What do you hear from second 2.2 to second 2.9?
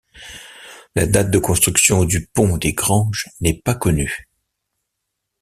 Pont des